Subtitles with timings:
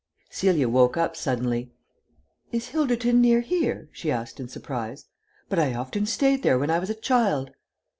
[0.31, 1.69] Celia woke up suddenly.
[2.51, 5.05] "Is Hilderton near here?" she asked in surprise.
[5.47, 7.51] "But I often stayed there when I was a child."